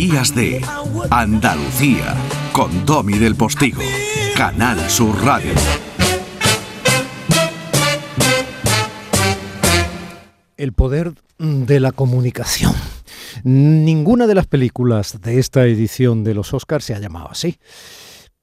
Días 0.00 0.32
de 0.32 0.64
Andalucía 1.10 2.14
con 2.52 2.86
Domi 2.86 3.18
del 3.18 3.34
Postigo, 3.34 3.82
Canal 4.36 4.78
Sur 4.88 5.24
Radio. 5.24 5.50
El 10.56 10.72
poder 10.72 11.14
de 11.40 11.80
la 11.80 11.90
comunicación. 11.90 12.74
Ninguna 13.42 14.28
de 14.28 14.36
las 14.36 14.46
películas 14.46 15.20
de 15.20 15.40
esta 15.40 15.66
edición 15.66 16.22
de 16.22 16.34
los 16.34 16.54
Oscars 16.54 16.84
se 16.84 16.94
ha 16.94 17.00
llamado 17.00 17.30
así, 17.32 17.58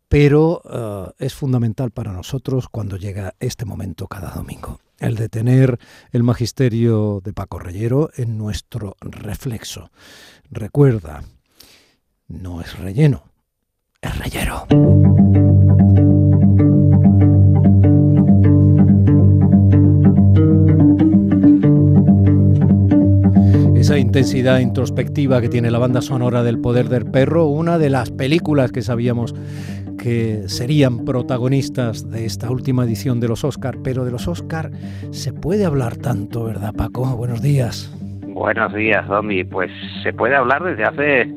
pero 0.09 0.61
uh, 0.65 1.13
es 1.19 1.35
fundamental 1.35 1.91
para 1.91 2.11
nosotros 2.11 2.67
cuando 2.67 2.97
llega 2.97 3.33
este 3.39 3.63
momento 3.63 4.07
cada 4.07 4.31
domingo, 4.31 4.81
el 4.99 5.15
de 5.15 5.29
tener 5.29 5.79
el 6.11 6.23
magisterio 6.23 7.21
de 7.23 7.31
Paco 7.31 7.59
Reyero 7.59 8.09
en 8.17 8.37
nuestro 8.37 8.97
reflexo. 8.99 9.89
Recuerda, 10.51 11.23
no 12.27 12.61
es 12.61 12.77
relleno, 12.79 13.23
es 14.01 14.17
reyero. 14.19 14.65
esa 23.85 23.99
intensidad 23.99 24.57
introspectiva 24.61 25.39
que 25.41 25.47
tiene 25.47 25.69
la 25.69 25.77
banda 25.77 26.01
sonora 26.01 26.41
del 26.41 26.59
Poder 26.59 26.89
del 26.89 27.05
Perro, 27.05 27.45
una 27.45 27.77
de 27.77 27.91
las 27.91 28.09
películas 28.09 28.71
que 28.71 28.81
sabíamos 28.81 29.35
que 29.99 30.49
serían 30.49 31.05
protagonistas 31.05 32.09
de 32.09 32.25
esta 32.25 32.49
última 32.49 32.83
edición 32.83 33.19
de 33.19 33.27
los 33.27 33.43
Oscar, 33.43 33.75
pero 33.83 34.03
de 34.03 34.09
los 34.09 34.27
Oscar 34.27 34.71
se 35.11 35.33
puede 35.33 35.65
hablar 35.65 35.97
tanto, 35.97 36.45
¿verdad, 36.45 36.73
Paco? 36.75 37.05
Buenos 37.15 37.43
días. 37.43 37.95
Buenos 38.27 38.73
días, 38.73 39.07
Domi. 39.07 39.43
Pues 39.43 39.69
se 40.01 40.11
puede 40.13 40.35
hablar 40.35 40.63
desde 40.63 40.83
hace 40.83 41.27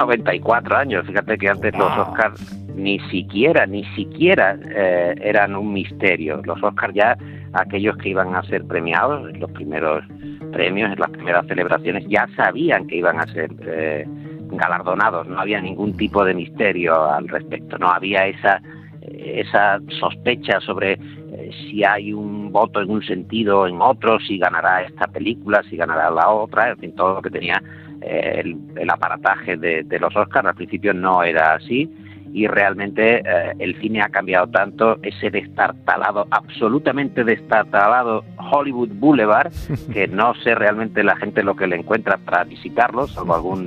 94 0.00 0.76
años. 0.76 1.06
Fíjate 1.06 1.38
que 1.38 1.48
antes 1.48 1.76
los 1.76 1.98
Oscars 1.98 2.56
ni 2.74 2.98
siquiera, 3.10 3.66
ni 3.66 3.84
siquiera 3.94 4.58
eh, 4.74 5.14
eran 5.20 5.54
un 5.54 5.72
misterio. 5.72 6.40
Los 6.44 6.62
Oscars 6.62 6.94
ya, 6.94 7.16
aquellos 7.52 7.96
que 7.98 8.08
iban 8.08 8.34
a 8.34 8.42
ser 8.44 8.64
premiados, 8.64 9.30
los 9.38 9.50
primeros 9.52 10.04
premios, 10.52 10.92
en 10.92 10.98
las 10.98 11.10
primeras 11.10 11.46
celebraciones, 11.46 12.06
ya 12.08 12.26
sabían 12.34 12.86
que 12.86 12.96
iban 12.96 13.20
a 13.20 13.26
ser 13.26 13.50
eh, 13.66 14.04
galardonados. 14.52 15.28
No 15.28 15.38
había 15.38 15.60
ningún 15.60 15.96
tipo 15.96 16.24
de 16.24 16.34
misterio 16.34 17.10
al 17.10 17.28
respecto. 17.28 17.76
No 17.78 17.90
había 17.90 18.26
esa, 18.26 18.60
esa 19.02 19.78
sospecha 19.98 20.60
sobre 20.60 20.98
si 21.52 21.84
hay 21.84 22.12
un 22.12 22.52
voto 22.52 22.80
en 22.80 22.90
un 22.90 23.02
sentido 23.02 23.60
o 23.60 23.66
en 23.66 23.80
otro, 23.80 24.18
si 24.20 24.38
ganará 24.38 24.82
esta 24.82 25.06
película, 25.06 25.62
si 25.68 25.76
ganará 25.76 26.10
la 26.10 26.28
otra, 26.28 26.70
en 26.70 26.78
fin, 26.78 26.94
todo 26.94 27.14
lo 27.14 27.22
que 27.22 27.30
tenía 27.30 27.62
el, 28.00 28.56
el, 28.76 28.90
aparataje 28.90 29.56
de, 29.56 29.82
de 29.82 29.98
los 29.98 30.14
Oscars. 30.16 30.48
Al 30.48 30.54
principio 30.54 30.94
no 30.94 31.22
era 31.22 31.54
así 31.54 31.90
y 32.32 32.46
realmente 32.46 33.22
eh, 33.24 33.52
el 33.58 33.80
cine 33.80 34.02
ha 34.02 34.08
cambiado 34.08 34.46
tanto, 34.48 34.98
ese 35.02 35.30
destartalado, 35.30 36.26
absolutamente 36.30 37.24
destartalado 37.24 38.24
Hollywood 38.36 38.90
Boulevard, 38.92 39.52
que 39.92 40.06
no 40.06 40.34
sé 40.34 40.54
realmente 40.54 41.02
la 41.02 41.16
gente 41.16 41.42
lo 41.42 41.56
que 41.56 41.66
le 41.66 41.76
encuentra 41.76 42.18
para 42.18 42.44
visitarlo, 42.44 43.06
salvo 43.08 43.34
algún 43.34 43.66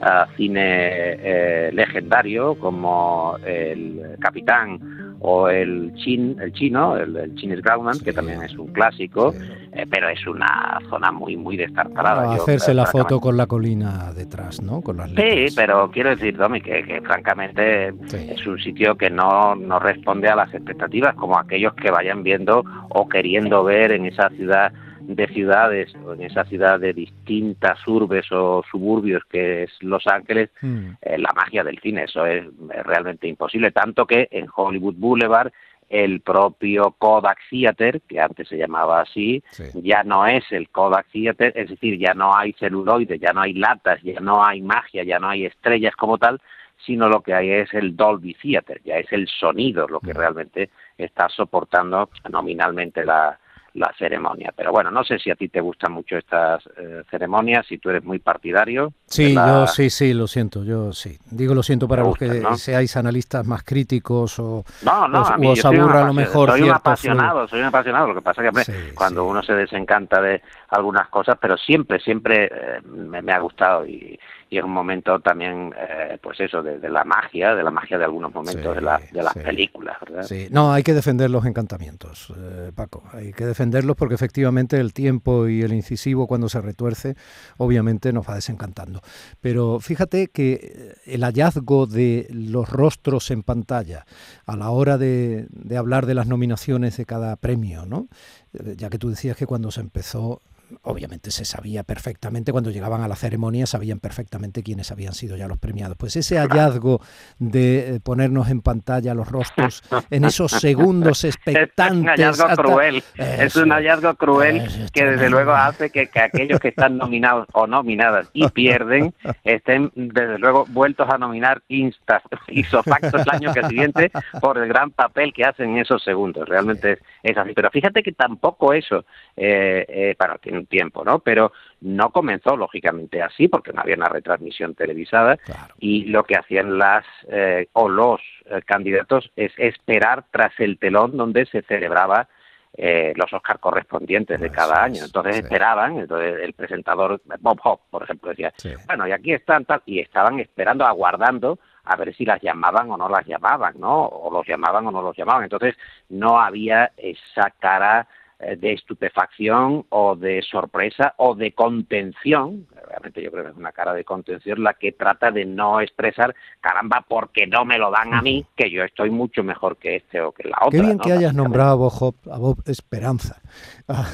uh, 0.00 0.30
cine 0.36 0.60
eh, 0.62 1.70
legendario 1.72 2.54
como 2.56 3.36
El 3.44 4.16
Capitán 4.20 4.78
o 5.26 5.48
el 5.48 5.94
chin, 5.94 6.36
el 6.38 6.52
chino, 6.52 6.98
el, 6.98 7.16
el 7.16 7.34
Chinese 7.34 7.62
Groundman, 7.62 7.98
que 7.98 8.12
también 8.12 8.42
es 8.42 8.54
un 8.58 8.66
clásico, 8.66 9.32
eh, 9.72 9.86
pero 9.88 10.10
es 10.10 10.26
una 10.26 10.78
zona 10.90 11.10
muy 11.12 11.34
muy 11.34 11.56
destartalada. 11.56 12.30
A 12.30 12.34
hacerse 12.34 12.72
Yo, 12.72 12.74
la 12.74 12.84
foto 12.84 13.18
con 13.20 13.34
la 13.38 13.46
colina 13.46 14.12
detrás, 14.14 14.60
¿no? 14.60 14.82
Con 14.82 14.98
las 14.98 15.08
sí, 15.10 15.46
pero 15.56 15.90
quiero 15.90 16.10
decir, 16.10 16.36
Domi, 16.36 16.60
que, 16.60 16.82
que 16.82 17.00
francamente 17.00 17.94
sí. 18.06 18.18
es 18.28 18.46
un 18.46 18.58
sitio 18.58 18.96
que 18.96 19.08
no, 19.08 19.54
no 19.54 19.78
responde 19.78 20.28
a 20.28 20.36
las 20.36 20.52
expectativas, 20.52 21.14
como 21.14 21.38
aquellos 21.38 21.72
que 21.72 21.90
vayan 21.90 22.22
viendo 22.22 22.62
o 22.90 23.08
queriendo 23.08 23.64
ver 23.64 23.92
en 23.92 24.04
esa 24.04 24.28
ciudad 24.28 24.74
de 25.06 25.26
ciudades 25.28 25.94
o 26.04 26.14
en 26.14 26.22
esa 26.22 26.44
ciudad 26.44 26.80
de 26.80 26.92
distintas 26.92 27.86
urbes 27.86 28.30
o 28.32 28.62
suburbios 28.70 29.22
que 29.30 29.64
es 29.64 29.70
Los 29.80 30.06
Ángeles, 30.06 30.50
mm. 30.62 30.90
eh, 31.02 31.18
la 31.18 31.30
magia 31.34 31.62
del 31.62 31.78
cine, 31.80 32.04
eso 32.04 32.24
es, 32.26 32.44
realmente 32.84 33.28
imposible, 33.28 33.70
tanto 33.70 34.06
que 34.06 34.28
en 34.30 34.46
Hollywood 34.54 34.94
Boulevard 34.96 35.52
el 35.90 36.20
propio 36.20 36.94
Kodak 36.98 37.38
Theater, 37.50 38.00
que 38.08 38.18
antes 38.18 38.48
se 38.48 38.56
llamaba 38.56 39.02
así, 39.02 39.44
sí. 39.50 39.64
ya 39.82 40.02
no 40.02 40.26
es 40.26 40.44
el 40.50 40.70
Kodak 40.70 41.06
Theater, 41.12 41.52
es 41.54 41.68
decir, 41.68 41.98
ya 41.98 42.14
no 42.14 42.34
hay 42.34 42.54
celuloide, 42.54 43.18
ya 43.18 43.32
no 43.32 43.42
hay 43.42 43.52
latas, 43.52 44.02
ya 44.02 44.18
no 44.20 44.42
hay 44.42 44.62
magia, 44.62 45.04
ya 45.04 45.18
no 45.18 45.28
hay 45.28 45.44
estrellas 45.44 45.94
como 45.94 46.16
tal, 46.16 46.40
sino 46.84 47.08
lo 47.08 47.20
que 47.20 47.34
hay 47.34 47.50
es 47.50 47.72
el 47.74 47.96
Dolby 47.96 48.34
Theater, 48.34 48.80
ya 48.84 48.96
es 48.96 49.12
el 49.12 49.28
sonido 49.28 49.86
lo 49.86 50.00
que 50.00 50.12
realmente 50.12 50.70
está 50.96 51.28
soportando 51.28 52.08
nominalmente 52.30 53.04
la, 53.04 53.38
la 53.74 53.92
ceremonia. 53.98 54.52
Pero 54.56 54.72
bueno, 54.72 54.90
no 54.90 55.04
sé 55.04 55.18
si 55.18 55.30
a 55.30 55.34
ti 55.34 55.48
te 55.48 55.60
gustan 55.60 55.92
mucho 55.92 56.16
estas 56.16 56.64
eh, 56.76 57.02
ceremonias, 57.10 57.66
si 57.66 57.78
tú 57.78 57.90
eres 57.90 58.04
muy 58.04 58.20
partidario. 58.20 58.92
Sí, 59.06 59.34
la... 59.34 59.46
yo 59.46 59.66
sí, 59.66 59.90
sí, 59.90 60.14
lo 60.14 60.26
siento, 60.26 60.64
yo 60.64 60.92
sí. 60.92 61.18
Digo 61.30 61.54
lo 61.54 61.62
siento 61.62 61.88
para 61.88 62.02
los 62.02 62.16
que 62.16 62.26
¿no? 62.28 62.56
seáis 62.56 62.96
analistas 62.96 63.46
más 63.46 63.64
críticos 63.64 64.38
o, 64.38 64.64
no, 64.84 65.08
no, 65.08 65.22
os, 65.22 65.30
a 65.30 65.36
mí, 65.36 65.48
o 65.48 65.52
os 65.52 65.64
aburra 65.64 66.02
a 66.02 66.06
lo 66.06 66.14
mejor. 66.14 66.50
Soy 66.50 66.62
un 66.62 66.70
apasionado, 66.70 67.48
soy 67.48 67.60
un 67.60 67.66
apasionado. 67.66 68.08
Lo 68.08 68.14
que 68.14 68.22
pasa 68.22 68.44
es 68.44 68.52
que 68.52 68.64
sí, 68.64 68.72
cuando 68.94 69.22
sí. 69.22 69.30
uno 69.30 69.42
se 69.42 69.54
desencanta 69.54 70.20
de 70.22 70.40
algunas 70.68 71.08
cosas, 71.08 71.36
pero 71.40 71.56
siempre, 71.56 71.98
siempre 71.98 72.44
eh, 72.44 72.80
me, 72.84 73.22
me, 73.22 73.32
ha 73.32 73.40
gustado 73.40 73.86
y, 73.86 74.18
y 74.54 74.58
es 74.58 74.64
un 74.64 74.70
momento 74.70 75.18
también, 75.18 75.74
eh, 75.76 76.16
pues 76.22 76.38
eso, 76.38 76.62
de, 76.62 76.78
de, 76.78 76.88
la 76.88 77.02
magia, 77.02 77.56
de 77.56 77.64
la 77.64 77.72
magia 77.72 77.98
de 77.98 78.04
algunos 78.04 78.32
momentos 78.32 78.62
sí, 78.62 78.74
de, 78.74 78.80
la, 78.80 79.00
de, 79.10 79.22
las 79.22 79.32
sí. 79.32 79.40
películas, 79.40 79.96
¿verdad? 80.00 80.22
Sí, 80.22 80.46
no, 80.52 80.72
hay 80.72 80.84
que 80.84 80.94
defender 80.94 81.28
los 81.28 81.44
encantamientos, 81.44 82.32
eh, 82.38 82.70
Paco, 82.72 83.02
hay 83.12 83.32
que 83.32 83.46
defenderlos 83.46 83.96
porque 83.96 84.14
efectivamente 84.14 84.78
el 84.78 84.92
tiempo 84.92 85.48
y 85.48 85.62
el 85.62 85.72
incisivo 85.72 86.28
cuando 86.28 86.48
se 86.48 86.60
retuerce, 86.60 87.16
obviamente 87.56 88.12
nos 88.12 88.28
va 88.28 88.36
desencantando. 88.36 89.00
Pero 89.40 89.80
fíjate 89.80 90.28
que 90.28 90.94
el 91.04 91.24
hallazgo 91.24 91.86
de 91.86 92.28
los 92.30 92.68
rostros 92.68 93.32
en 93.32 93.42
pantalla 93.42 94.06
a 94.46 94.56
la 94.56 94.70
hora 94.70 94.98
de, 94.98 95.46
de 95.50 95.76
hablar 95.76 96.06
de 96.06 96.14
las 96.14 96.28
nominaciones 96.28 96.96
de 96.96 97.06
cada 97.06 97.34
premio, 97.34 97.86
¿no? 97.86 98.06
Ya 98.52 98.88
que 98.88 98.98
tú 98.98 99.10
decías 99.10 99.36
que 99.36 99.46
cuando 99.46 99.72
se 99.72 99.80
empezó 99.80 100.42
obviamente 100.82 101.30
se 101.30 101.44
sabía 101.44 101.82
perfectamente, 101.82 102.52
cuando 102.52 102.70
llegaban 102.70 103.02
a 103.02 103.08
la 103.08 103.16
ceremonia 103.16 103.66
sabían 103.66 104.00
perfectamente 104.00 104.62
quiénes 104.62 104.90
habían 104.90 105.12
sido 105.12 105.36
ya 105.36 105.48
los 105.48 105.58
premiados. 105.58 105.96
Pues 105.96 106.16
ese 106.16 106.38
hallazgo 106.38 107.00
de 107.38 107.96
eh, 107.96 108.00
ponernos 108.00 108.48
en 108.50 108.60
pantalla 108.60 109.14
los 109.14 109.28
rostros 109.28 109.82
en 110.10 110.24
esos 110.24 110.52
segundos 110.60 111.24
expectantes. 111.24 111.88
Es 111.88 111.96
un 111.96 112.06
hallazgo 112.06 112.46
hasta... 112.46 112.62
cruel, 112.62 112.96
es, 113.16 113.40
es 113.40 113.56
un 113.56 113.70
hallazgo 113.70 114.14
cruel 114.14 114.90
que 114.92 115.04
desde 115.04 115.30
luego 115.30 115.52
hace 115.52 115.90
que, 115.90 116.06
que, 116.08 116.20
aquellos 116.20 116.60
que 116.60 116.68
están 116.68 116.96
nominados 116.96 117.46
o 117.52 117.66
nominadas 117.66 118.28
y 118.32 118.48
pierden 118.48 119.14
estén 119.44 119.90
desde 119.94 120.38
luego 120.38 120.66
vueltos 120.68 121.08
a 121.08 121.18
nominar 121.18 121.62
insta, 121.68 122.22
isofacto 122.48 123.18
el 123.18 123.30
año 123.30 123.52
que 123.52 123.64
siguiente 123.64 124.10
por 124.40 124.58
el 124.58 124.68
gran 124.68 124.90
papel 124.90 125.32
que 125.32 125.44
hacen 125.44 125.70
en 125.70 125.78
esos 125.78 126.02
segundos. 126.02 126.48
Realmente 126.48 126.92
es, 126.92 126.98
es 127.22 127.36
así. 127.36 127.52
Pero 127.54 127.70
fíjate 127.70 128.02
que 128.02 128.12
tampoco 128.12 128.72
eso, 128.72 129.04
eh, 129.36 129.84
eh, 129.88 130.14
para 130.16 130.38
que 130.38 130.50
un 130.56 130.66
tiempo, 130.66 131.04
¿no? 131.04 131.18
Pero 131.20 131.52
no 131.80 132.10
comenzó 132.10 132.56
lógicamente 132.56 133.22
así 133.22 133.48
porque 133.48 133.72
no 133.72 133.80
había 133.80 133.96
una 133.96 134.08
retransmisión 134.08 134.74
televisada 134.74 135.36
claro. 135.36 135.74
y 135.78 136.04
lo 136.06 136.24
que 136.24 136.36
hacían 136.36 136.78
las 136.78 137.04
eh, 137.28 137.68
o 137.72 137.88
los 137.88 138.20
eh, 138.46 138.62
candidatos 138.64 139.30
es 139.36 139.52
esperar 139.58 140.24
tras 140.30 140.52
el 140.58 140.78
telón 140.78 141.16
donde 141.16 141.46
se 141.46 141.62
celebraba 141.62 142.28
eh, 142.76 143.12
los 143.14 143.32
Oscar 143.32 143.60
correspondientes 143.60 144.40
de 144.40 144.50
cada 144.50 144.82
año. 144.82 145.04
Entonces 145.04 145.36
sí. 145.36 145.42
esperaban, 145.42 145.98
entonces 145.98 146.40
el 146.42 146.54
presentador 146.54 147.20
Bob 147.38 147.60
Hope, 147.62 147.84
por 147.88 148.02
ejemplo, 148.02 148.30
decía, 148.30 148.52
sí. 148.56 148.70
bueno, 148.86 149.06
y 149.06 149.12
aquí 149.12 149.32
están 149.32 149.64
tal, 149.64 149.80
y 149.86 150.00
estaban 150.00 150.40
esperando, 150.40 150.84
aguardando 150.84 151.60
a 151.84 151.96
ver 151.96 152.14
si 152.14 152.24
las 152.24 152.40
llamaban 152.40 152.90
o 152.90 152.96
no 152.96 153.08
las 153.08 153.26
llamaban, 153.26 153.78
¿no? 153.78 154.06
O 154.06 154.32
los 154.32 154.46
llamaban 154.46 154.86
o 154.86 154.90
no 154.90 155.02
los 155.02 155.16
llamaban. 155.16 155.44
Entonces 155.44 155.76
no 156.08 156.40
había 156.40 156.92
esa 156.96 157.50
cara 157.60 158.08
de 158.38 158.72
estupefacción 158.72 159.86
o 159.88 160.16
de 160.16 160.42
sorpresa 160.42 161.14
o 161.18 161.34
de 161.34 161.52
contención, 161.52 162.66
realmente 162.86 163.22
yo 163.22 163.30
creo 163.30 163.44
que 163.44 163.50
es 163.50 163.56
una 163.56 163.72
cara 163.72 163.94
de 163.94 164.04
contención 164.04 164.62
la 164.62 164.74
que 164.74 164.92
trata 164.92 165.30
de 165.30 165.44
no 165.44 165.80
expresar, 165.80 166.34
caramba, 166.60 167.04
porque 167.08 167.46
no 167.46 167.64
me 167.64 167.78
lo 167.78 167.90
dan 167.90 168.14
a 168.14 168.22
mí, 168.22 168.44
que 168.56 168.70
yo 168.70 168.82
estoy 168.82 169.10
mucho 169.10 169.42
mejor 169.42 169.76
que 169.76 169.96
este 169.96 170.20
o 170.20 170.32
que 170.32 170.48
la 170.48 170.58
otra. 170.62 170.70
Qué 170.70 170.80
bien 170.80 170.96
¿no? 170.96 171.02
que 171.02 171.12
hayas 171.12 171.34
nombrado 171.34 171.72
a 171.72 171.74
Bob, 171.74 172.16
a 172.30 172.38
Bob 172.38 172.62
Esperanza, 172.66 173.40
ah, 173.88 174.08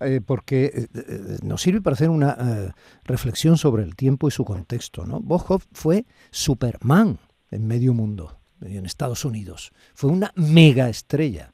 eh, 0.00 0.20
porque 0.24 0.64
eh, 0.64 0.86
eh, 0.94 1.38
nos 1.42 1.62
sirve 1.62 1.80
para 1.80 1.94
hacer 1.94 2.10
una 2.10 2.36
eh, 2.38 2.70
reflexión 3.04 3.56
sobre 3.56 3.82
el 3.82 3.96
tiempo 3.96 4.28
y 4.28 4.30
su 4.30 4.44
contexto. 4.44 5.04
¿no? 5.04 5.20
Bob 5.20 5.44
Hope 5.48 5.64
fue 5.72 6.04
Superman 6.30 7.18
en 7.50 7.66
medio 7.66 7.94
mundo, 7.94 8.38
en 8.60 8.86
Estados 8.86 9.24
Unidos, 9.24 9.72
fue 9.94 10.10
una 10.10 10.32
mega 10.36 10.88
estrella 10.88 11.52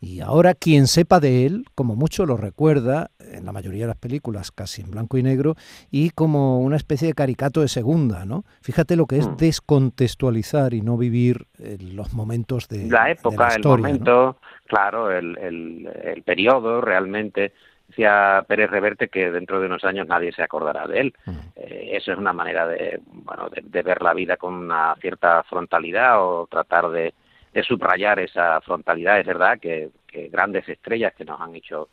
Y 0.00 0.20
ahora 0.20 0.54
quien 0.54 0.86
sepa 0.86 1.18
de 1.18 1.46
él, 1.46 1.64
como 1.74 1.96
mucho 1.96 2.26
lo 2.26 2.36
recuerda, 2.36 3.10
en 3.18 3.46
la 3.46 3.52
mayoría 3.52 3.82
de 3.82 3.88
las 3.88 3.96
películas 3.96 4.50
casi 4.50 4.82
en 4.82 4.90
blanco 4.90 5.16
y 5.16 5.22
negro, 5.22 5.54
y 5.90 6.10
como 6.10 6.60
una 6.60 6.76
especie 6.76 7.08
de 7.08 7.14
caricato 7.14 7.62
de 7.62 7.68
segunda, 7.68 8.26
¿no? 8.26 8.44
Fíjate 8.60 8.96
lo 8.96 9.06
que 9.06 9.18
es 9.18 9.28
mm. 9.28 9.36
descontextualizar 9.36 10.74
y 10.74 10.82
no 10.82 10.98
vivir 10.98 11.46
los 11.94 12.12
momentos 12.12 12.68
de 12.68 12.86
la 12.86 13.10
época, 13.10 13.54
el 13.54 13.64
momento, 13.64 14.36
claro, 14.66 15.10
el, 15.10 15.38
el 15.38 16.22
periodo 16.22 16.80
realmente 16.80 17.52
decía 17.88 18.44
Pérez 18.46 18.70
Reverte 18.70 19.08
que 19.08 19.30
dentro 19.30 19.60
de 19.60 19.66
unos 19.66 19.84
años 19.84 20.06
nadie 20.06 20.32
se 20.32 20.42
acordará 20.42 20.86
de 20.86 21.00
él. 21.00 21.14
Eh, 21.56 21.90
eso 21.92 22.12
es 22.12 22.18
una 22.18 22.32
manera 22.32 22.66
de, 22.66 23.00
bueno, 23.06 23.48
de, 23.50 23.82
ver 23.82 24.02
la 24.02 24.14
vida 24.14 24.36
con 24.36 24.54
una 24.54 24.94
cierta 25.00 25.42
frontalidad 25.44 26.22
o 26.22 26.46
tratar 26.50 26.90
de, 26.90 27.14
subrayar 27.62 28.18
esa 28.18 28.60
frontalidad. 28.60 29.20
Es 29.20 29.26
verdad 29.26 29.58
que, 29.58 29.90
grandes 30.30 30.68
estrellas 30.68 31.12
que 31.14 31.24
nos 31.24 31.40
han 31.40 31.54
hecho 31.56 31.88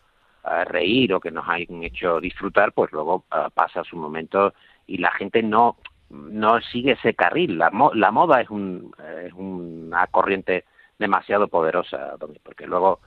eh, 0.46 0.64
reír 0.66 1.14
o 1.14 1.20
que 1.20 1.32
nos 1.32 1.48
han 1.48 1.84
hecho 1.84 2.20
disfrutar, 2.20 2.72
pues 2.72 2.92
luego 2.92 3.26
eh, 3.32 3.48
pasa 3.54 3.84
su 3.84 3.98
momento 3.98 4.54
y 4.88 4.98
la 4.98 5.12
gente 5.12 5.42
no 5.44 5.78
no 6.10 6.60
sigue 6.60 6.92
ese 6.94 7.14
carril. 7.14 7.58
La, 7.58 7.72
la 7.94 8.12
moda 8.12 8.42
es, 8.42 8.50
un, 8.50 8.94
es 9.24 9.32
una 9.32 10.08
corriente 10.08 10.66
demasiado 11.00 11.48
poderosa, 11.48 12.16
porque 12.44 12.68
luego 12.68 13.00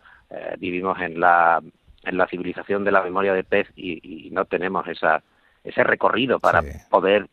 vivimos 0.58 0.98
en 1.00 1.20
la 1.20 1.62
en 2.04 2.16
la 2.16 2.26
civilización 2.26 2.84
de 2.84 2.92
la 2.92 3.02
memoria 3.02 3.34
de 3.34 3.44
pez 3.44 3.68
y, 3.76 4.28
no 4.30 4.44
tenemos 4.44 4.86
esa, 4.88 5.22
ese 5.62 5.84
recorrido 5.84 6.40
para 6.40 6.62
poder 6.90 7.28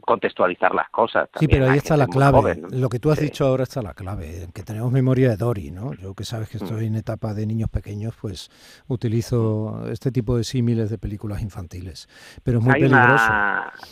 contextualizar 0.00 0.74
las 0.74 0.88
cosas. 0.90 1.28
sí, 1.38 1.48
pero 1.48 1.68
ahí 1.68 1.78
está 1.78 1.96
la 1.96 2.06
clave. 2.06 2.60
Lo 2.70 2.88
que 2.88 2.98
tú 2.98 3.10
has 3.10 3.18
dicho 3.18 3.46
ahora 3.46 3.64
está 3.64 3.82
la 3.82 3.94
clave, 3.94 4.48
que 4.54 4.62
tenemos 4.62 4.92
memoria 4.92 5.30
de 5.30 5.36
Dory, 5.36 5.70
¿no? 5.70 5.94
Yo 5.94 6.14
que 6.14 6.24
sabes 6.24 6.48
que 6.48 6.58
estoy 6.58 6.84
mm. 6.84 6.88
en 6.88 6.94
etapa 6.96 7.34
de 7.34 7.46
niños 7.46 7.70
pequeños, 7.70 8.14
pues 8.20 8.50
utilizo 8.88 9.88
este 9.90 10.12
tipo 10.12 10.36
de 10.36 10.44
símiles 10.44 10.90
de 10.90 10.98
películas 10.98 11.42
infantiles. 11.42 12.08
Pero 12.42 12.58
es 12.58 12.64
muy 12.64 12.74
peligroso. 12.74 13.32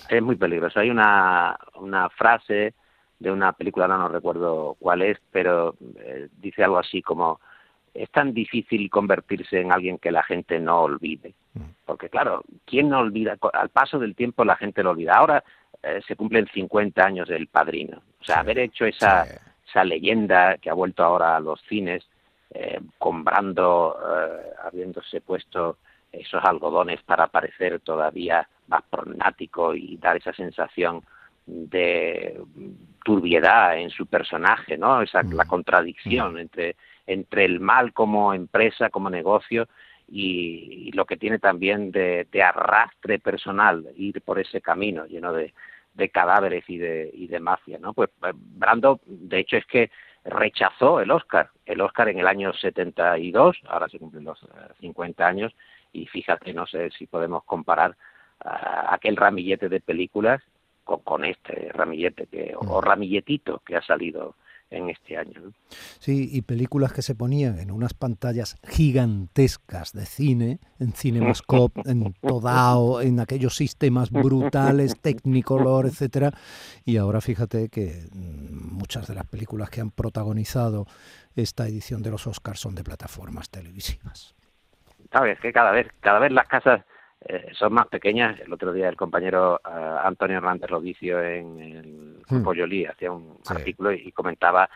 es 0.08 0.22
muy 0.22 0.36
peligroso. 0.36 0.80
Hay 0.80 0.90
una, 0.90 1.56
una 1.76 2.08
frase 2.10 2.74
de 3.18 3.30
una 3.30 3.52
película, 3.52 3.88
no, 3.88 3.98
no 3.98 4.08
recuerdo 4.08 4.76
cuál 4.78 5.02
es, 5.02 5.18
pero 5.30 5.76
eh, 5.98 6.28
dice 6.38 6.62
algo 6.64 6.78
así 6.78 7.00
como 7.02 7.40
es 7.94 8.10
tan 8.10 8.34
difícil 8.34 8.90
convertirse 8.90 9.60
en 9.60 9.72
alguien 9.72 9.98
que 9.98 10.10
la 10.10 10.24
gente 10.24 10.58
no 10.58 10.82
olvide. 10.82 11.32
Mm. 11.54 11.62
Porque 11.86 12.08
claro, 12.08 12.42
¿quién 12.64 12.88
no 12.88 12.98
olvida? 12.98 13.36
Al 13.52 13.68
paso 13.68 13.98
del 13.98 14.14
tiempo 14.16 14.44
la 14.44 14.56
gente 14.56 14.82
lo 14.82 14.90
olvida. 14.90 15.14
Ahora 15.14 15.44
eh, 15.82 16.00
se 16.06 16.16
cumplen 16.16 16.48
50 16.52 17.04
años 17.04 17.28
del 17.28 17.46
padrino. 17.46 18.02
O 18.20 18.24
sea, 18.24 18.40
haber 18.40 18.58
hecho 18.58 18.84
esa, 18.84 19.26
esa 19.68 19.84
leyenda 19.84 20.58
que 20.58 20.70
ha 20.70 20.74
vuelto 20.74 21.04
ahora 21.04 21.36
a 21.36 21.40
los 21.40 21.60
cines, 21.62 22.04
eh, 22.50 22.80
comprando, 22.98 23.96
eh, 24.00 24.50
habiéndose 24.64 25.20
puesto 25.20 25.78
esos 26.10 26.44
algodones 26.44 27.02
para 27.02 27.26
parecer 27.26 27.80
todavía 27.80 28.48
más 28.68 28.82
pronático 28.90 29.74
y 29.74 29.96
dar 29.98 30.16
esa 30.16 30.32
sensación 30.32 31.02
de 31.46 32.40
turbiedad 33.04 33.76
en 33.76 33.90
su 33.90 34.06
personaje, 34.06 34.78
¿no? 34.78 35.02
Esa 35.02 35.22
la 35.22 35.44
mm. 35.44 35.48
contradicción 35.48 36.34
mm. 36.34 36.38
entre 36.38 36.76
entre 37.06 37.44
el 37.44 37.60
mal 37.60 37.92
como 37.92 38.34
empresa, 38.34 38.90
como 38.90 39.10
negocio 39.10 39.68
y, 40.08 40.90
lo 40.92 41.06
que 41.06 41.16
tiene 41.16 41.38
también 41.38 41.90
de, 41.90 42.26
arrastre 42.42 43.18
personal, 43.18 43.86
ir 43.96 44.22
por 44.22 44.38
ese 44.38 44.60
camino 44.60 45.06
lleno 45.06 45.32
de, 45.32 45.52
cadáveres 46.12 46.64
y 46.68 46.78
de, 46.78 47.10
y 47.12 47.26
de 47.26 47.40
mafia, 47.40 47.78
¿no? 47.78 47.94
Pues, 47.94 48.10
pues 48.18 48.34
Brando, 48.36 49.00
de 49.06 49.38
hecho, 49.38 49.56
es 49.56 49.66
que 49.66 49.90
rechazó 50.24 51.00
el 51.00 51.10
Oscar, 51.10 51.50
el 51.66 51.80
Oscar 51.80 52.08
en 52.08 52.18
el 52.18 52.26
año 52.26 52.52
72, 52.52 53.60
ahora 53.66 53.88
se 53.88 53.98
cumplen 53.98 54.24
los 54.24 54.44
50 54.80 55.22
eh, 55.22 55.26
años, 55.26 55.54
y 55.92 56.06
fíjate, 56.06 56.52
no 56.52 56.66
sé 56.66 56.90
si 56.90 57.06
podemos 57.06 57.44
comparar 57.44 57.96
aquel 58.40 59.16
ramillete 59.16 59.68
de 59.68 59.80
películas 59.80 60.42
con, 60.82 61.24
este 61.24 61.70
ramillete 61.72 62.26
que, 62.26 62.54
o 62.56 62.80
mm. 62.80 62.84
ramilletito 62.84 63.62
que 63.64 63.76
ha 63.76 63.82
salido 63.82 64.36
en 64.76 64.90
este 64.90 65.16
año. 65.16 65.52
Sí, 65.98 66.28
y 66.32 66.42
películas 66.42 66.92
que 66.92 67.02
se 67.02 67.14
ponían 67.14 67.58
en 67.58 67.70
unas 67.70 67.94
pantallas 67.94 68.56
gigantescas 68.68 69.92
de 69.92 70.06
cine, 70.06 70.58
en 70.78 70.92
Cinemascope, 70.92 71.82
en 71.86 72.12
Todao, 72.20 73.00
en 73.00 73.20
aquellos 73.20 73.56
sistemas 73.56 74.10
brutales, 74.10 74.98
Technicolor, 75.02 75.86
etcétera, 75.86 76.32
y 76.84 76.96
ahora 76.96 77.20
fíjate 77.20 77.68
que 77.68 78.08
mm, 78.12 78.76
muchas 78.76 79.06
de 79.06 79.14
las 79.14 79.26
películas 79.26 79.70
que 79.70 79.80
han 79.80 79.90
protagonizado 79.90 80.86
esta 81.36 81.66
edición 81.66 82.02
de 82.02 82.10
los 82.10 82.26
Oscars 82.26 82.60
son 82.60 82.74
de 82.74 82.84
plataformas 82.84 83.50
televisivas. 83.50 84.34
Sabes 85.12 85.38
que 85.40 85.52
cada 85.52 85.70
vez, 85.70 85.88
cada 86.00 86.18
vez 86.18 86.32
las 86.32 86.48
casas 86.48 86.84
eh, 87.26 87.52
son 87.54 87.72
más 87.72 87.86
pequeñas. 87.88 88.38
El 88.40 88.52
otro 88.52 88.72
día 88.72 88.88
el 88.88 88.96
compañero 88.96 89.60
eh, 89.64 89.96
Antonio 90.02 90.38
Hernández 90.38 90.68
Rodicio 90.68 91.22
en 91.22 91.60
el 91.60 92.13
hmm. 92.28 92.48
Lí 92.68 92.84
hacía 92.84 93.12
un 93.12 93.38
artículo 93.48 93.92
y, 93.92 94.12
comentaba 94.12 94.68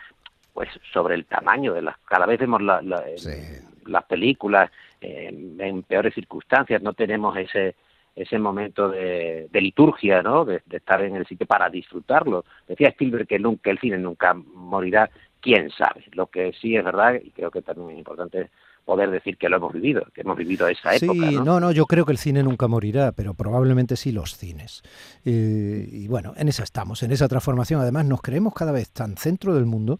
pues 0.53 0.69
sobre 0.93 1.15
el 1.15 1.25
tamaño 1.27 1.75
de 1.75 1.83
las 1.83 1.99
cada 1.99 2.27
vez 2.27 2.41
vemos 2.41 2.61
las 2.63 4.05
películas 4.09 4.71
en 5.01 5.83
peores 5.85 6.15
circunstancias 6.15 6.83
no 6.83 6.93
tenemos 6.95 7.37
ese 7.37 7.77
ese 8.19 8.39
momento 8.39 8.89
de, 8.89 9.49
liturgia 9.53 10.23
no 10.23 10.45
de, 10.45 10.61
estar 10.71 11.03
en 11.03 11.15
el 11.15 11.27
sitio 11.27 11.47
para 11.47 11.71
disfrutarlo. 11.71 12.45
Decía 12.67 12.89
Spielberg 12.89 13.29
que 13.29 13.39
nunca 13.39 13.71
el 13.71 13.79
cine 13.79 13.97
nunca 13.97 14.35
morirá 14.35 15.09
quién 15.41 15.71
sabe. 15.71 16.05
Lo 16.13 16.27
que 16.27 16.53
sí 16.61 16.77
es 16.77 16.85
verdad 16.85 17.15
y 17.15 17.31
creo 17.31 17.51
que 17.51 17.63
también 17.63 17.91
es 17.91 17.99
importante 17.99 18.51
poder 18.89 19.11
decir 19.11 19.37
que 19.37 19.51
lo 19.51 19.59
hemos 19.59 19.75
vivido, 19.75 20.07
que 20.15 20.23
hemos 20.23 20.35
vivido 20.39 20.67
esa 20.67 20.95
época. 20.95 21.29
Sí, 21.29 21.37
¿no? 21.45 21.61
no, 21.61 21.73
yo 21.73 21.85
creo 21.85 22.07
que 22.07 22.13
el 22.13 22.17
cine 22.17 22.43
nunca 22.43 22.69
morirá, 22.69 23.13
pero 23.13 23.35
probablemente 23.35 23.97
sí 23.97 24.13
los 24.13 24.35
cines. 24.35 24.83
Eh, 25.27 25.87
y 25.93 26.09
bueno, 26.09 26.33
en 26.39 26.49
esa 26.49 26.63
estamos, 26.63 27.03
en 27.03 27.13
esa 27.13 27.29
transformación. 27.29 27.83
Además, 27.83 28.07
nos 28.07 28.23
creemos 28.23 28.55
cada 28.55 28.73
vez 28.73 28.91
tan 28.91 29.19
centro 29.19 29.55
del 29.55 29.67
mundo 29.67 29.99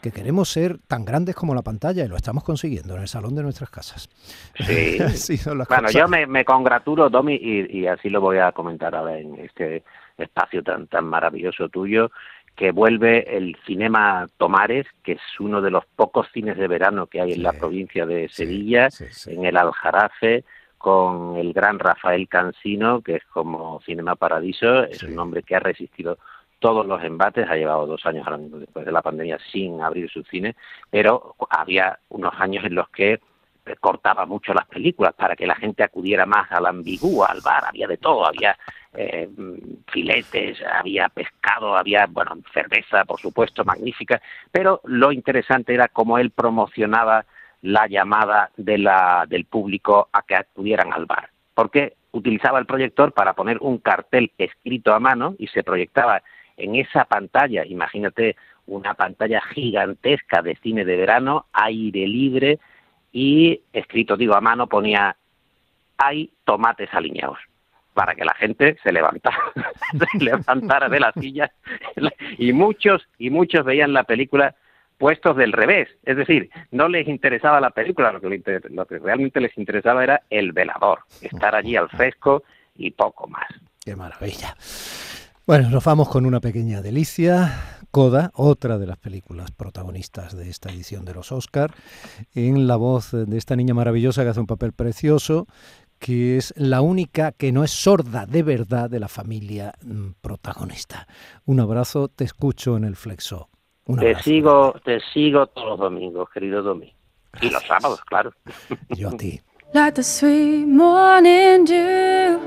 que 0.00 0.12
queremos 0.12 0.48
ser 0.48 0.78
tan 0.88 1.04
grandes 1.04 1.34
como 1.34 1.54
la 1.54 1.60
pantalla 1.60 2.06
y 2.06 2.08
lo 2.08 2.16
estamos 2.16 2.42
consiguiendo 2.42 2.96
en 2.96 3.02
el 3.02 3.08
salón 3.08 3.34
de 3.36 3.42
nuestras 3.42 3.68
casas. 3.68 4.08
Sí. 4.54 4.96
bueno, 5.68 5.90
yo 5.90 6.08
me, 6.08 6.44
congratulo, 6.46 7.10
Domi, 7.10 7.34
y, 7.34 7.80
y, 7.80 7.86
así 7.86 8.08
lo 8.08 8.22
voy 8.22 8.38
a 8.38 8.52
comentar 8.52 8.94
ahora 8.94 9.18
en 9.18 9.38
este 9.40 9.84
espacio 10.16 10.62
tan, 10.62 10.86
tan 10.86 11.04
maravilloso 11.04 11.68
tuyo 11.68 12.10
que 12.56 12.70
vuelve 12.70 13.36
el 13.36 13.56
Cinema 13.66 14.26
Tomares, 14.36 14.86
que 15.02 15.12
es 15.12 15.40
uno 15.40 15.60
de 15.60 15.70
los 15.70 15.84
pocos 15.96 16.28
cines 16.32 16.56
de 16.56 16.68
verano 16.68 17.06
que 17.06 17.20
hay 17.20 17.32
en 17.32 17.42
la 17.42 17.52
provincia 17.52 18.06
de 18.06 18.28
Sevilla, 18.28 18.88
en 19.26 19.44
el 19.44 19.56
Aljarafe, 19.56 20.44
con 20.76 21.36
el 21.36 21.52
gran 21.52 21.78
Rafael 21.78 22.28
Cansino, 22.28 23.00
que 23.00 23.16
es 23.16 23.24
como 23.26 23.80
Cinema 23.86 24.16
Paradiso, 24.16 24.82
es 24.82 25.02
un 25.02 25.18
hombre 25.18 25.42
que 25.42 25.54
ha 25.54 25.60
resistido 25.60 26.18
todos 26.58 26.86
los 26.86 27.02
embates, 27.02 27.48
ha 27.48 27.56
llevado 27.56 27.86
dos 27.86 28.04
años 28.06 28.24
ahora 28.26 28.38
mismo 28.38 28.58
después 28.58 28.84
de 28.84 28.92
la 28.92 29.02
pandemia 29.02 29.38
sin 29.50 29.80
abrir 29.80 30.10
su 30.10 30.22
cine, 30.24 30.54
pero 30.90 31.34
había 31.50 31.98
unos 32.08 32.32
años 32.38 32.64
en 32.64 32.74
los 32.74 32.88
que 32.90 33.20
cortaba 33.80 34.26
mucho 34.26 34.52
las 34.54 34.66
películas 34.66 35.14
para 35.14 35.36
que 35.36 35.46
la 35.46 35.54
gente 35.54 35.82
acudiera 35.82 36.26
más 36.26 36.50
al 36.50 36.66
ambigua, 36.66 37.28
al 37.28 37.40
bar, 37.40 37.64
había 37.66 37.86
de 37.86 37.96
todo, 37.96 38.26
había 38.26 38.56
eh, 38.94 39.28
filetes, 39.90 40.58
había 40.62 41.08
pescado, 41.08 41.76
había, 41.76 42.06
bueno, 42.06 42.38
cerveza, 42.52 43.04
por 43.04 43.20
supuesto, 43.20 43.64
magnífica, 43.64 44.20
pero 44.50 44.80
lo 44.84 45.12
interesante 45.12 45.74
era 45.74 45.88
cómo 45.88 46.18
él 46.18 46.30
promocionaba 46.30 47.24
la 47.62 47.86
llamada 47.86 48.50
de 48.56 48.78
la, 48.78 49.24
del 49.28 49.44
público 49.46 50.08
a 50.12 50.22
que 50.22 50.36
acudieran 50.36 50.92
al 50.92 51.06
bar, 51.06 51.30
porque 51.54 51.94
utilizaba 52.10 52.58
el 52.58 52.66
proyector 52.66 53.12
para 53.12 53.32
poner 53.32 53.58
un 53.60 53.78
cartel 53.78 54.32
escrito 54.36 54.92
a 54.92 55.00
mano 55.00 55.34
y 55.38 55.46
se 55.46 55.62
proyectaba 55.62 56.22
en 56.56 56.74
esa 56.74 57.06
pantalla, 57.06 57.64
imagínate 57.64 58.36
una 58.66 58.94
pantalla 58.94 59.40
gigantesca 59.40 60.42
de 60.42 60.56
cine 60.56 60.84
de 60.84 60.96
verano, 60.96 61.46
aire 61.52 62.06
libre 62.06 62.58
y 63.10 63.62
escrito, 63.72 64.16
digo, 64.16 64.34
a 64.34 64.40
mano 64.40 64.66
ponía 64.66 65.16
hay 65.96 66.30
tomates 66.44 66.92
alineados 66.92 67.38
para 67.94 68.14
que 68.14 68.24
la 68.24 68.34
gente 68.34 68.76
se 68.82 68.92
levantara, 68.92 69.36
se 69.92 70.18
levantara 70.24 70.88
de 70.88 71.00
la 71.00 71.12
silla 71.12 71.52
y 72.38 72.52
muchos 72.52 73.06
y 73.18 73.30
muchos 73.30 73.64
veían 73.64 73.92
la 73.92 74.04
película 74.04 74.54
puestos 74.98 75.36
del 75.36 75.52
revés, 75.52 75.88
es 76.04 76.16
decir, 76.16 76.48
no 76.70 76.88
les 76.88 77.08
interesaba 77.08 77.60
la 77.60 77.70
película, 77.70 78.12
lo 78.12 78.20
que, 78.20 78.60
lo 78.70 78.86
que 78.86 78.98
realmente 79.00 79.40
les 79.40 79.56
interesaba 79.58 80.04
era 80.04 80.22
el 80.30 80.52
velador, 80.52 81.00
estar 81.20 81.56
allí 81.56 81.74
al 81.74 81.88
fresco 81.88 82.44
y 82.76 82.92
poco 82.92 83.26
más. 83.26 83.48
Qué 83.84 83.96
maravilla. 83.96 84.54
Bueno, 85.44 85.70
nos 85.70 85.82
vamos 85.82 86.08
con 86.08 86.24
una 86.24 86.38
pequeña 86.38 86.82
delicia. 86.82 87.80
Coda, 87.90 88.30
otra 88.34 88.78
de 88.78 88.86
las 88.86 88.96
películas 88.96 89.50
protagonistas 89.50 90.36
de 90.36 90.48
esta 90.48 90.70
edición 90.70 91.04
de 91.04 91.12
los 91.12 91.30
Oscar, 91.30 91.74
en 92.34 92.66
la 92.66 92.76
voz 92.76 93.10
de 93.10 93.36
esta 93.36 93.54
niña 93.54 93.74
maravillosa 93.74 94.22
que 94.22 94.30
hace 94.30 94.40
un 94.40 94.46
papel 94.46 94.72
precioso, 94.72 95.46
que 96.02 96.36
es 96.36 96.52
la 96.56 96.80
única 96.80 97.30
que 97.30 97.52
no 97.52 97.62
es 97.62 97.70
sorda 97.70 98.26
de 98.26 98.42
verdad 98.42 98.90
de 98.90 98.98
la 98.98 99.06
familia 99.06 99.72
mm, 99.84 100.14
protagonista. 100.20 101.06
Un 101.44 101.60
abrazo, 101.60 102.08
te 102.08 102.24
escucho 102.24 102.76
en 102.76 102.82
el 102.82 102.96
flexo. 102.96 103.48
te 104.00 104.20
sigo, 104.20 104.74
te 104.84 104.98
sigo 105.12 105.46
todos 105.46 105.68
los 105.68 105.78
domingos, 105.78 106.28
querido 106.34 106.60
Domi. 106.60 106.92
Y 107.40 107.50
los 107.50 107.62
sábados, 107.62 108.00
claro. 108.04 108.32
Yo 108.90 109.10
a 109.10 109.16
ti. 109.16 109.40
Like 109.72 109.92
the 109.92 110.02
sweet 110.02 110.66
morning 110.66 111.64
dew, 111.64 112.38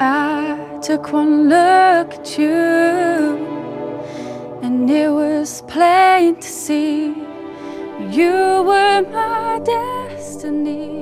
I 0.00 0.56
took 0.80 1.12
one 1.12 1.50
look 1.50 2.14
at 2.14 2.38
you, 2.38 3.36
and 4.62 4.90
it 4.90 5.10
was 5.10 5.62
plain 5.68 6.36
to 6.36 6.42
see 6.42 7.14
you 8.10 8.64
were 8.64 9.02
my 9.12 9.60
destiny. 9.62 11.01